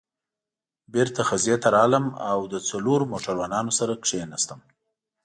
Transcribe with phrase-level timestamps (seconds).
[0.93, 4.59] بېرته خزې ته راغلم او له څلورو موټروانانو سره کېناستم.